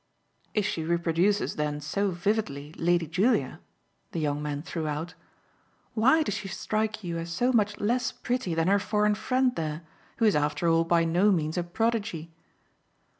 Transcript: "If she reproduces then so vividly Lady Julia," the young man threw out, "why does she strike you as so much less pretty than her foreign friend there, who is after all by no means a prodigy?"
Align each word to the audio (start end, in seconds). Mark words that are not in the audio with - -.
"If 0.55 0.65
she 0.65 0.83
reproduces 0.83 1.57
then 1.57 1.79
so 1.79 2.09
vividly 2.09 2.73
Lady 2.75 3.05
Julia," 3.05 3.59
the 4.13 4.19
young 4.19 4.41
man 4.41 4.63
threw 4.63 4.87
out, 4.87 5.13
"why 5.93 6.23
does 6.23 6.33
she 6.37 6.47
strike 6.47 7.03
you 7.03 7.19
as 7.19 7.29
so 7.31 7.53
much 7.53 7.79
less 7.79 8.11
pretty 8.11 8.55
than 8.55 8.67
her 8.67 8.79
foreign 8.79 9.13
friend 9.13 9.55
there, 9.55 9.83
who 10.17 10.25
is 10.25 10.35
after 10.35 10.67
all 10.67 10.85
by 10.85 11.05
no 11.05 11.31
means 11.31 11.55
a 11.55 11.61
prodigy?" 11.63 12.31